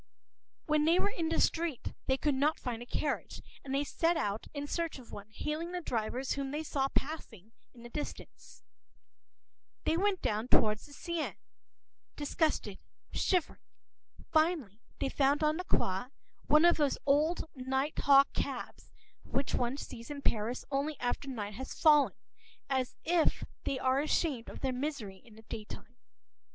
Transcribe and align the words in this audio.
When 0.65 0.85
they 0.85 0.97
were 0.97 1.11
in 1.11 1.29
the 1.29 1.39
street, 1.39 1.93
they 2.07 2.17
could 2.17 2.33
not 2.33 2.59
find 2.59 2.81
a 2.81 2.87
carriage, 2.87 3.43
and 3.63 3.71
they 3.71 3.83
set 3.83 4.17
out 4.17 4.47
in 4.51 4.65
search 4.65 4.97
of 4.97 5.11
one, 5.11 5.29
hailing 5.29 5.73
the 5.73 5.79
drivers 5.81 6.31
whom 6.31 6.49
they 6.49 6.63
saw 6.63 6.87
passing 6.89 7.51
in 7.75 7.83
the 7.83 7.89
distance. 7.89 8.63
They 9.83 9.95
went 9.97 10.23
down 10.23 10.47
toward 10.47 10.79
the 10.79 10.91
Seine, 10.93 11.35
disgusted, 12.15 12.79
shivering. 13.13 13.61
Finally, 14.31 14.81
they 14.97 15.07
found 15.07 15.43
on 15.43 15.57
the 15.57 15.65
Quai 15.65 16.07
one 16.47 16.65
of 16.65 16.77
those 16.77 16.97
old 17.05 17.47
night 17.53 17.99
hawk 17.99 18.33
cabs 18.33 18.89
which 19.23 19.53
one 19.53 19.77
sees 19.77 20.09
in 20.09 20.23
Paris 20.23 20.65
only 20.71 20.99
after 20.99 21.29
night 21.29 21.53
has 21.53 21.79
fallen, 21.79 22.15
as 22.71 22.95
though 23.05 23.25
they 23.65 23.77
are 23.77 23.99
ashamed 24.01 24.49
of 24.49 24.61
their 24.61 24.73
misery 24.73 25.17
in 25.23 25.35
the 25.35 25.43
daytime. 25.43 25.95